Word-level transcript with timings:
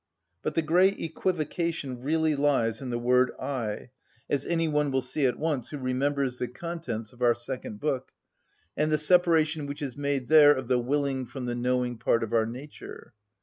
But 0.41 0.55
the 0.55 0.63
great 0.63 0.99
equivocation 0.99 2.01
really 2.01 2.35
lies 2.35 2.81
in 2.81 2.89
the 2.89 2.97
word 2.97 3.33
"I," 3.39 3.91
as 4.31 4.47
any 4.47 4.67
one 4.67 4.89
will 4.89 5.03
see 5.03 5.27
at 5.27 5.37
once 5.37 5.69
who 5.69 5.77
remembers 5.77 6.37
the 6.37 6.47
contents 6.47 7.13
of 7.13 7.21
our 7.21 7.35
second 7.35 7.79
book, 7.79 8.11
and 8.75 8.91
the 8.91 8.97
separation 8.97 9.67
which 9.67 9.83
is 9.83 9.95
made 9.95 10.27
there 10.27 10.53
of 10.55 10.67
the 10.67 10.79
willing 10.79 11.27
from 11.27 11.45
the 11.45 11.53
knowing 11.53 11.99
part 11.99 12.23
of 12.23 12.33
our 12.33 12.47
nature. 12.47 13.13